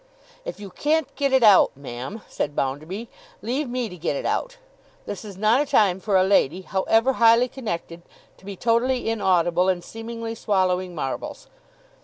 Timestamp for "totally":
8.55-9.07